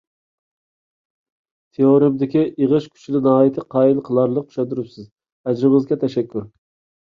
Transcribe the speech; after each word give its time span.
تېئورېمىدىكى 1.77 2.43
ئېغىش 2.49 2.89
كۈچىنى 2.95 3.23
ناھايىتى 3.29 3.67
قايىل 3.77 4.03
قىلارلىق 4.11 4.51
چۈشەندۈرۈپسىز، 4.51 5.09
ئەجرىڭىزگە 5.11 6.03
تەشەككۈر. 6.09 6.53